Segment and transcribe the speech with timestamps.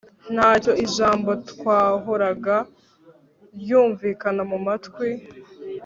[0.33, 0.71] ntacyo!
[0.85, 2.55] ijambo ryahoraga
[3.59, 5.09] ryumvikana mu matwi..